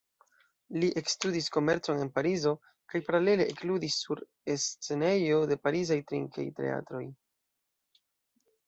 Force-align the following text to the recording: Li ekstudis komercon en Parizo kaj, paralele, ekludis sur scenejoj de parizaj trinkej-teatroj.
Li 0.83 0.87
ekstudis 1.01 1.49
komercon 1.57 2.01
en 2.05 2.09
Parizo 2.15 2.55
kaj, 2.95 3.03
paralele, 3.11 3.47
ekludis 3.53 3.99
sur 4.07 4.25
scenejoj 4.65 5.41
de 5.53 5.63
parizaj 5.69 6.03
trinkej-teatroj. 6.11 7.07